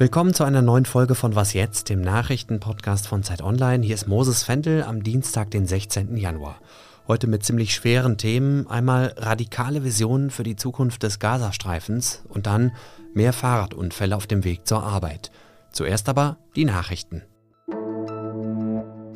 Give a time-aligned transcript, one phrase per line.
[0.00, 3.84] Willkommen zu einer neuen Folge von Was jetzt, dem Nachrichtenpodcast von Zeit Online.
[3.84, 6.16] Hier ist Moses Fendel am Dienstag, den 16.
[6.16, 6.60] Januar.
[7.08, 8.68] Heute mit ziemlich schweren Themen.
[8.68, 12.70] Einmal radikale Visionen für die Zukunft des Gazastreifens und dann
[13.12, 15.32] mehr Fahrradunfälle auf dem Weg zur Arbeit.
[15.72, 17.22] Zuerst aber die Nachrichten.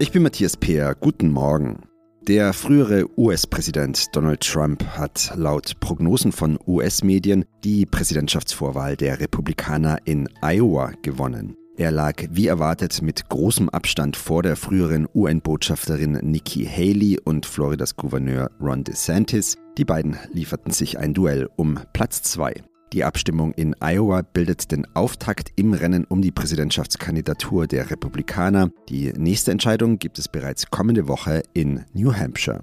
[0.00, 0.96] Ich bin Matthias Peer.
[0.96, 1.91] Guten Morgen.
[2.28, 10.28] Der frühere US-Präsident Donald Trump hat laut Prognosen von US-Medien die Präsidentschaftsvorwahl der Republikaner in
[10.40, 11.56] Iowa gewonnen.
[11.76, 17.96] Er lag wie erwartet mit großem Abstand vor der früheren UN-Botschafterin Nikki Haley und Floridas
[17.96, 19.56] Gouverneur Ron DeSantis.
[19.76, 22.54] Die beiden lieferten sich ein Duell um Platz zwei.
[22.92, 28.70] Die Abstimmung in Iowa bildet den Auftakt im Rennen um die Präsidentschaftskandidatur der Republikaner.
[28.90, 32.60] Die nächste Entscheidung gibt es bereits kommende Woche in New Hampshire.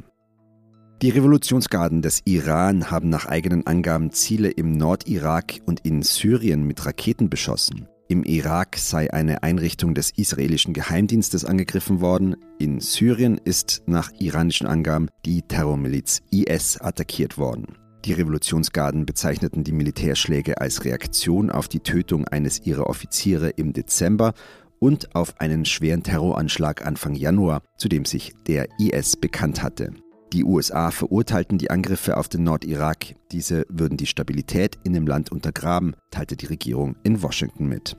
[1.01, 6.85] Die Revolutionsgarden des Iran haben nach eigenen Angaben Ziele im Nordirak und in Syrien mit
[6.85, 7.87] Raketen beschossen.
[8.07, 12.35] Im Irak sei eine Einrichtung des israelischen Geheimdienstes angegriffen worden.
[12.59, 17.77] In Syrien ist nach iranischen Angaben die Terrormiliz IS attackiert worden.
[18.05, 24.33] Die Revolutionsgarden bezeichneten die Militärschläge als Reaktion auf die Tötung eines ihrer Offiziere im Dezember
[24.79, 29.91] und auf einen schweren Terroranschlag Anfang Januar, zu dem sich der IS bekannt hatte.
[30.31, 33.15] Die USA verurteilten die Angriffe auf den Nordirak.
[33.31, 37.97] Diese würden die Stabilität in dem Land untergraben, teilte die Regierung in Washington mit.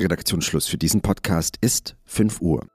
[0.00, 2.66] Redaktionsschluss für diesen Podcast ist 5 Uhr.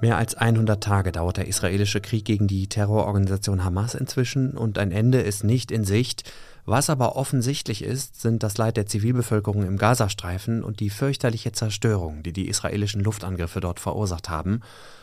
[0.00, 4.92] Mehr als 100 Tage dauert der israelische Krieg gegen die Terrororganisation Hamas inzwischen und ein
[4.92, 6.30] Ende ist nicht in Sicht.
[6.64, 12.22] Was aber offensichtlich ist, sind das Leid der Zivilbevölkerung im Gazastreifen und die fürchterliche Zerstörung,
[12.22, 14.60] die die israelischen Luftangriffe dort verursacht haben.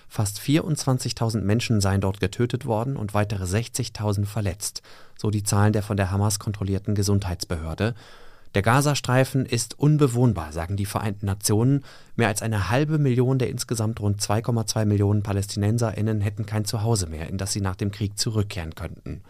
[0.07, 4.81] Fast 24.000 Menschen seien dort getötet worden und weitere 60.000 verletzt,
[5.17, 7.95] so die Zahlen der von der Hamas kontrollierten Gesundheitsbehörde.
[8.55, 11.83] Der Gazastreifen ist unbewohnbar, sagen die Vereinten Nationen.
[12.15, 17.27] Mehr als eine halbe Million der insgesamt rund 2,2 Millionen PalästinenserInnen hätten kein Zuhause mehr,
[17.27, 19.23] in das sie nach dem Krieg zurückkehren könnten.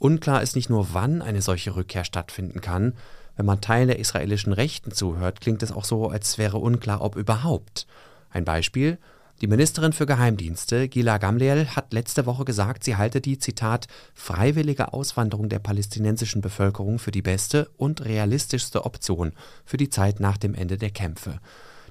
[0.00, 2.94] Unklar ist nicht nur, wann eine solche Rückkehr stattfinden kann.
[3.36, 7.14] Wenn man Teilen der israelischen Rechten zuhört, klingt es auch so, als wäre unklar, ob
[7.14, 7.86] überhaupt.
[8.30, 8.98] Ein Beispiel:
[9.40, 14.92] die Ministerin für Geheimdienste, Gila Gamliel, hat letzte Woche gesagt, sie halte die, Zitat, freiwillige
[14.92, 19.32] Auswanderung der palästinensischen Bevölkerung für die beste und realistischste Option
[19.64, 21.40] für die Zeit nach dem Ende der Kämpfe.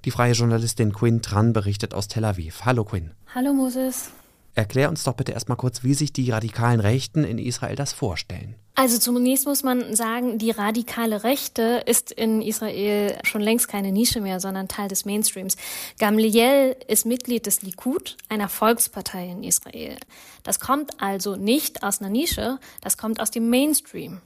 [0.06, 2.66] Die freie Journalistin Quinn Tran berichtet aus Tel Aviv.
[2.66, 3.12] Hallo Quinn.
[3.34, 4.12] Hallo Moses.
[4.60, 8.56] Erklär uns doch bitte erstmal kurz, wie sich die radikalen Rechten in Israel das vorstellen.
[8.76, 14.20] Also zunächst muss man sagen, die radikale Rechte ist in Israel schon längst keine Nische
[14.20, 15.56] mehr, sondern Teil des Mainstreams.
[15.98, 19.96] Gamliel ist Mitglied des Likud, einer Volkspartei in Israel.
[20.44, 24.20] Das kommt also nicht aus einer Nische, das kommt aus dem Mainstream.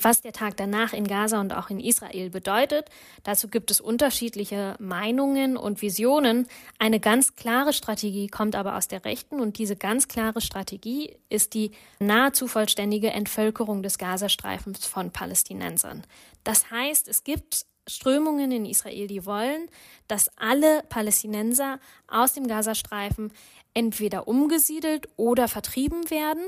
[0.00, 2.88] Was der Tag danach in Gaza und auch in Israel bedeutet,
[3.24, 6.46] dazu gibt es unterschiedliche Meinungen und Visionen.
[6.78, 11.54] Eine ganz klare Strategie kommt aber aus der Rechten und diese ganz klare Strategie ist
[11.54, 16.04] die nahezu vollständige Entvölkerung des Gazastreifens von Palästinensern.
[16.44, 19.68] Das heißt, es gibt Strömungen in Israel, die wollen,
[20.06, 23.32] dass alle Palästinenser aus dem Gazastreifen
[23.74, 26.46] entweder umgesiedelt oder vertrieben werden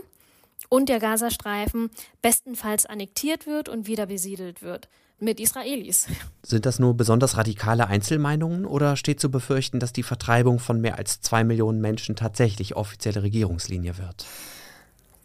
[0.68, 1.90] und der Gazastreifen
[2.22, 4.88] bestenfalls annektiert wird und wieder besiedelt wird
[5.18, 6.06] mit Israelis.
[6.42, 10.96] Sind das nur besonders radikale Einzelmeinungen oder steht zu befürchten, dass die Vertreibung von mehr
[10.98, 14.26] als zwei Millionen Menschen tatsächlich offizielle Regierungslinie wird?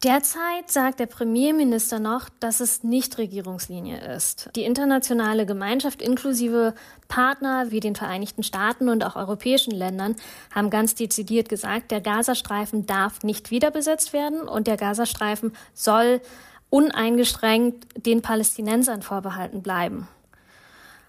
[0.06, 4.52] Derzeit sagt der Premierminister noch, dass es nicht Regierungslinie ist.
[4.56, 6.76] Die internationale Gemeinschaft inklusive
[7.08, 10.16] Partner wie den Vereinigten Staaten und auch europäischen Ländern
[10.54, 16.22] haben ganz dezidiert gesagt, der Gazastreifen darf nicht wiederbesetzt werden und der Gazastreifen soll
[16.70, 20.08] uneingeschränkt den Palästinensern vorbehalten bleiben.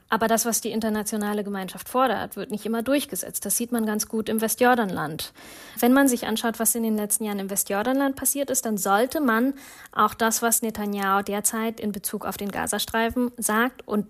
[0.08, 3.44] Aber das, was die internationale Gemeinschaft fordert, wird nicht immer durchgesetzt.
[3.44, 5.32] Das sieht man ganz gut im Westjordanland.
[5.80, 9.20] Wenn man sich anschaut, was in den letzten Jahren im Westjordanland passiert ist, dann sollte
[9.20, 9.54] man
[9.90, 14.06] auch das, was Netanyahu derzeit in Bezug auf den Gazastreifen sagt und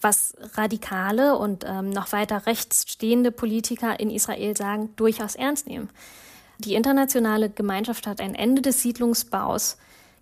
[0.00, 5.88] was radikale und ähm, noch weiter rechts stehende Politiker in Israel sagen, durchaus ernst nehmen.
[6.58, 9.78] Die internationale Gemeinschaft hat ein Ende des Siedlungsbaus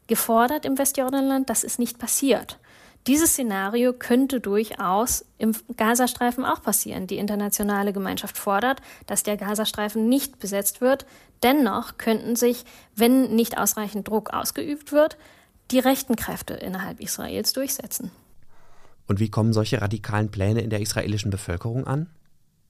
[0.07, 1.49] gefordert im Westjordanland.
[1.49, 2.59] Das ist nicht passiert.
[3.07, 7.07] Dieses Szenario könnte durchaus im Gazastreifen auch passieren.
[7.07, 11.07] Die internationale Gemeinschaft fordert, dass der Gazastreifen nicht besetzt wird.
[11.45, 12.65] Dennoch könnten sich,
[12.97, 15.17] wenn nicht ausreichend Druck ausgeübt wird,
[15.71, 18.11] die rechten Kräfte innerhalb Israels durchsetzen.
[19.07, 22.09] Und wie kommen solche radikalen Pläne in der israelischen Bevölkerung an?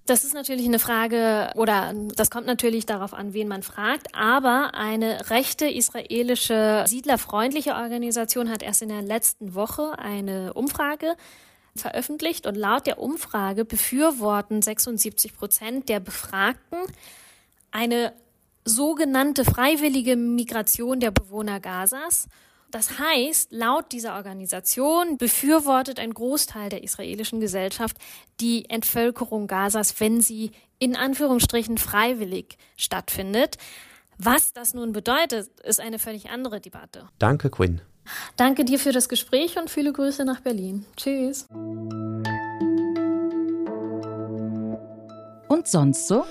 [0.07, 4.15] Das ist natürlich eine Frage oder das kommt natürlich darauf an, wen man fragt.
[4.15, 11.17] Aber eine rechte israelische siedlerfreundliche Organisation hat erst in der letzten Woche eine Umfrage
[11.75, 16.79] veröffentlicht und laut der Umfrage befürworten 76 Prozent der Befragten
[17.73, 18.13] eine
[18.65, 22.29] sogenannte freiwillige Migration der Bewohner Gazas
[22.71, 27.97] das heißt, laut dieser Organisation befürwortet ein Großteil der israelischen Gesellschaft
[28.41, 33.57] die Entvölkerung Gazas, wenn sie in Anführungsstrichen freiwillig stattfindet.
[34.19, 37.09] Was das nun bedeutet, ist eine völlig andere Debatte.
[37.19, 37.81] Danke, Quinn.
[38.37, 40.87] Danke dir für das Gespräch und viele Grüße nach Berlin.
[40.97, 41.47] Tschüss.
[45.49, 46.25] Und sonst so?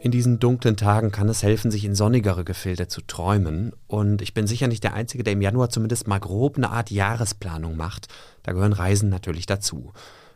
[0.00, 3.72] In diesen dunklen Tagen kann es helfen, sich in sonnigere Gefilde zu träumen.
[3.88, 6.92] Und ich bin sicher nicht der Einzige, der im Januar zumindest mal grob eine Art
[6.92, 8.06] Jahresplanung macht.
[8.44, 9.92] Da gehören Reisen natürlich dazu.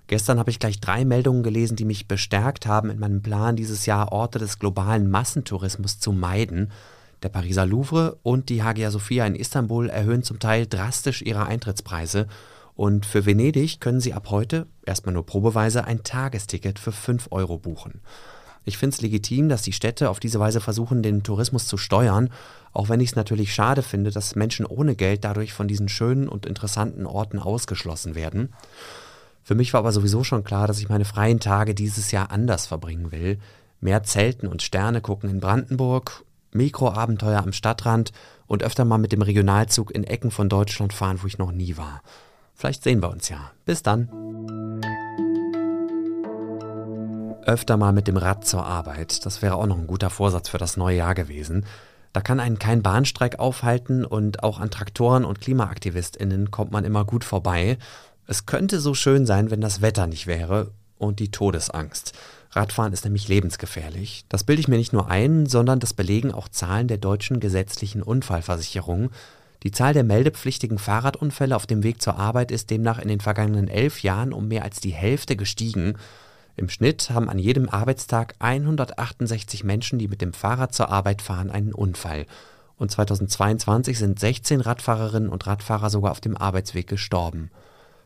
[0.09, 3.87] Gestern habe ich gleich drei Meldungen gelesen, die mich bestärkt haben in meinem Plan, dieses
[3.87, 6.73] Jahr Orte des globalen Massentourismus zu meiden.
[7.23, 12.27] Der Pariser Louvre und die Hagia Sophia in Istanbul erhöhen zum Teil drastisch ihre Eintrittspreise.
[12.75, 17.59] Und für Venedig können Sie ab heute, erstmal nur probeweise, ein Tagesticket für 5 Euro
[17.59, 18.01] buchen.
[18.65, 22.31] Ich finde es legitim, dass die Städte auf diese Weise versuchen, den Tourismus zu steuern,
[22.73, 26.29] auch wenn ich es natürlich schade finde, dass Menschen ohne Geld dadurch von diesen schönen
[26.29, 28.53] und interessanten Orten ausgeschlossen werden.
[29.43, 32.67] Für mich war aber sowieso schon klar, dass ich meine freien Tage dieses Jahr anders
[32.67, 33.39] verbringen will.
[33.81, 38.13] Mehr Zelten und Sterne gucken in Brandenburg, Mikroabenteuer am Stadtrand
[38.47, 41.77] und öfter mal mit dem Regionalzug in Ecken von Deutschland fahren, wo ich noch nie
[41.77, 42.03] war.
[42.55, 43.51] Vielleicht sehen wir uns ja.
[43.65, 44.09] Bis dann
[47.47, 49.25] öfter mal mit dem Rad zur Arbeit.
[49.27, 51.67] Das wäre auch noch ein guter Vorsatz für das neue Jahr gewesen.
[52.13, 57.05] Da kann einen kein Bahnstreik aufhalten und auch an Traktoren und KlimaaktivistInnen kommt man immer
[57.05, 57.79] gut vorbei.
[58.27, 62.13] Es könnte so schön sein, wenn das Wetter nicht wäre und die Todesangst.
[62.51, 64.25] Radfahren ist nämlich lebensgefährlich.
[64.29, 68.03] Das bilde ich mir nicht nur ein, sondern das belegen auch Zahlen der deutschen gesetzlichen
[68.03, 69.11] Unfallversicherung.
[69.63, 73.69] Die Zahl der meldepflichtigen Fahrradunfälle auf dem Weg zur Arbeit ist demnach in den vergangenen
[73.69, 75.95] elf Jahren um mehr als die Hälfte gestiegen.
[76.57, 81.51] Im Schnitt haben an jedem Arbeitstag 168 Menschen, die mit dem Fahrrad zur Arbeit fahren,
[81.51, 82.27] einen Unfall.
[82.77, 87.51] Und 2022 sind 16 Radfahrerinnen und Radfahrer sogar auf dem Arbeitsweg gestorben.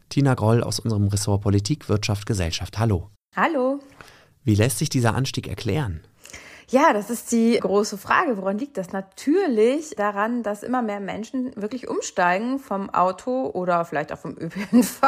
[0.08, 2.78] Tina Groll aus unserem Ressort Politik, Wirtschaft, Gesellschaft.
[2.78, 3.10] Hallo.
[3.34, 3.80] Hallo.
[4.44, 6.02] Wie lässt sich dieser Anstieg erklären?
[6.68, 8.38] Ja, das ist die große Frage.
[8.38, 8.90] Woran liegt das?
[8.90, 15.00] Natürlich daran, dass immer mehr Menschen wirklich umsteigen vom Auto oder vielleicht auch vom ÖPNV,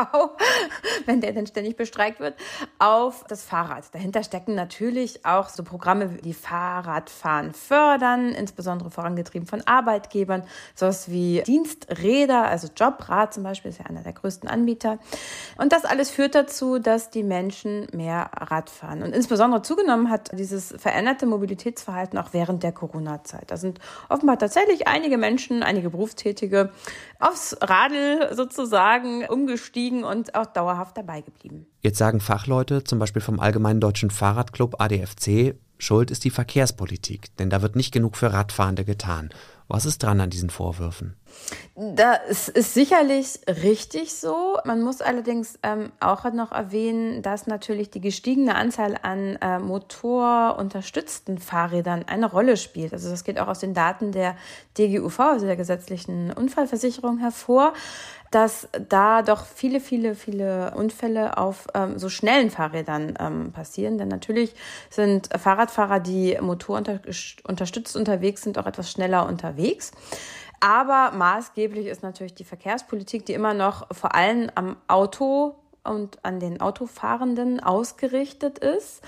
[1.06, 2.36] wenn der denn ständig bestreikt wird,
[2.78, 3.92] auf das Fahrrad.
[3.92, 10.44] Dahinter stecken natürlich auch so Programme, die Fahrradfahren fördern, insbesondere vorangetrieben von Arbeitgebern,
[10.76, 15.00] sowas wie Diensträder, also Jobrad zum Beispiel ist ja einer der größten Anbieter.
[15.56, 19.02] Und das alles führt dazu, dass die Menschen mehr Rad fahren.
[19.02, 23.50] Und insbesondere zugenommen hat dieses veränderte Mobilität Mobilitätsverhalten auch während der Corona-Zeit.
[23.50, 23.80] Da sind
[24.10, 26.70] offenbar tatsächlich einige Menschen, einige Berufstätige
[27.18, 31.66] aufs Radl sozusagen umgestiegen und auch dauerhaft dabei geblieben.
[31.80, 37.50] Jetzt sagen Fachleute, zum Beispiel vom Allgemeinen Deutschen Fahrradclub ADFC, Schuld ist die Verkehrspolitik, denn
[37.50, 39.30] da wird nicht genug für Radfahrende getan.
[39.68, 41.16] Was ist dran an diesen Vorwürfen?
[41.74, 44.58] Das ist sicherlich richtig so.
[44.64, 51.38] Man muss allerdings ähm, auch noch erwähnen, dass natürlich die gestiegene Anzahl an äh, motorunterstützten
[51.38, 52.92] Fahrrädern eine Rolle spielt.
[52.92, 54.36] Also das geht auch aus den Daten der
[54.76, 57.72] DGUV, also der gesetzlichen Unfallversicherung, hervor
[58.30, 63.98] dass da doch viele, viele, viele Unfälle auf ähm, so schnellen Fahrrädern ähm, passieren.
[63.98, 64.54] Denn natürlich
[64.90, 69.92] sind Fahrradfahrer, die motorunterstützt unterwegs sind, auch etwas schneller unterwegs.
[70.60, 76.40] Aber maßgeblich ist natürlich die Verkehrspolitik, die immer noch vor allem am Auto und an
[76.40, 79.02] den Autofahrenden ausgerichtet ist.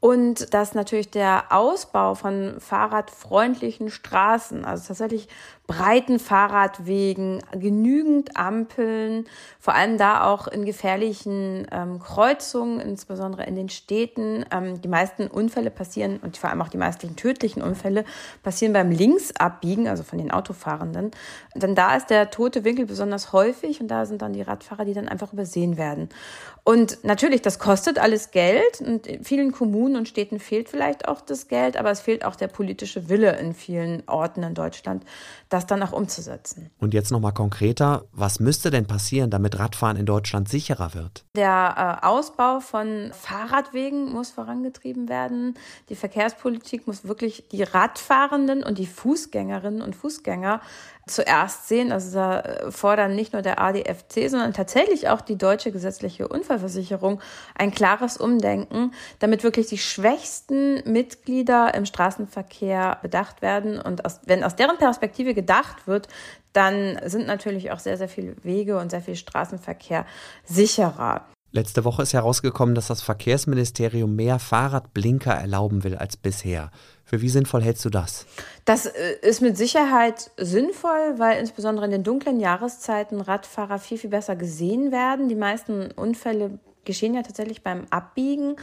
[0.00, 5.28] Und dass natürlich der Ausbau von fahrradfreundlichen Straßen, also tatsächlich
[5.66, 9.26] breiten Fahrradwegen, genügend Ampeln,
[9.58, 14.44] vor allem da auch in gefährlichen ähm, Kreuzungen, insbesondere in den Städten.
[14.50, 18.04] Ähm, die meisten Unfälle passieren und vor allem auch die meisten tödlichen Unfälle
[18.42, 21.12] passieren beim Linksabbiegen, also von den Autofahrenden.
[21.54, 24.94] Denn da ist der tote Winkel besonders häufig und da sind dann die Radfahrer, die
[24.94, 26.10] dann einfach übersehen werden.
[26.66, 31.20] Und natürlich, das kostet alles Geld und in vielen Kommunen und Städten fehlt vielleicht auch
[31.20, 35.04] das Geld, aber es fehlt auch der politische Wille in vielen Orten in Deutschland,
[35.54, 36.70] das dann auch umzusetzen.
[36.78, 41.24] Und jetzt nochmal konkreter, was müsste denn passieren, damit Radfahren in Deutschland sicherer wird?
[41.36, 45.54] Der äh, Ausbau von Fahrradwegen muss vorangetrieben werden.
[45.90, 50.60] Die Verkehrspolitik muss wirklich die Radfahrenden und die Fußgängerinnen und Fußgänger
[51.06, 51.92] zuerst sehen.
[51.92, 57.20] Also da äh, fordern nicht nur der ADFC, sondern tatsächlich auch die deutsche gesetzliche Unfallversicherung
[57.54, 63.80] ein klares Umdenken, damit wirklich die schwächsten Mitglieder im Straßenverkehr bedacht werden.
[63.80, 66.08] Und aus, wenn aus deren Perspektive gedacht wird,
[66.52, 70.06] dann sind natürlich auch sehr, sehr viele Wege und sehr viel Straßenverkehr
[70.44, 71.26] sicherer.
[71.54, 76.72] Letzte Woche ist herausgekommen, dass das Verkehrsministerium mehr Fahrradblinker erlauben will als bisher.
[77.04, 78.26] Für wie sinnvoll hältst du das?
[78.64, 78.90] Das äh,
[79.22, 84.90] ist mit Sicherheit sinnvoll, weil insbesondere in den dunklen Jahreszeiten Radfahrer viel, viel besser gesehen
[84.90, 85.28] werden.
[85.28, 88.56] Die meisten Unfälle geschehen ja tatsächlich beim Abbiegen.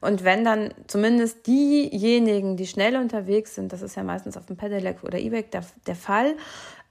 [0.00, 4.56] Und wenn dann zumindest diejenigen, die schnell unterwegs sind, das ist ja meistens auf dem
[4.56, 6.36] Pedelec oder E-Bike der, der Fall,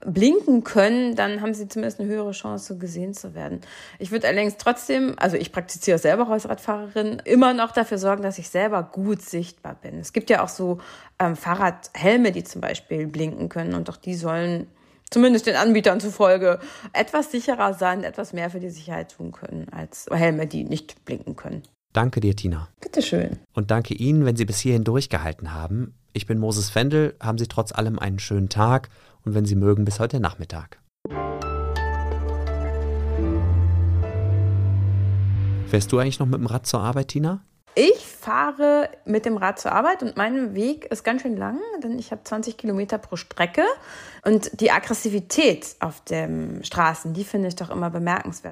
[0.04, 3.60] blinken können, dann haben sie zumindest eine höhere Chance, gesehen zu werden.
[3.98, 8.38] Ich würde allerdings trotzdem, also ich praktiziere selber als Radfahrerin, immer noch dafür sorgen, dass
[8.38, 9.98] ich selber gut sichtbar bin.
[9.98, 10.78] Es gibt ja auch so
[11.18, 14.68] ähm, Fahrradhelme, die zum Beispiel blinken können und auch die sollen
[15.10, 16.60] zumindest den Anbietern zufolge
[16.92, 21.36] etwas sicherer sein, etwas mehr für die Sicherheit tun können als Helme, die nicht blinken
[21.36, 21.62] können.
[21.92, 22.68] Danke dir, Tina.
[22.80, 23.40] Bitteschön.
[23.52, 25.94] Und danke Ihnen, wenn Sie bis hierhin durchgehalten haben.
[26.12, 27.16] Ich bin Moses Fendel.
[27.20, 28.90] Haben Sie trotz allem einen schönen Tag
[29.24, 30.78] und wenn Sie mögen, bis heute Nachmittag.
[35.66, 37.40] Fährst du eigentlich noch mit dem Rad zur Arbeit, Tina?
[37.74, 41.98] Ich fahre mit dem Rad zur Arbeit und mein Weg ist ganz schön lang, denn
[41.98, 43.62] ich habe 20 Kilometer pro Strecke.
[44.24, 48.48] Und die Aggressivität auf den Straßen, die finde ich doch immer bemerkenswert.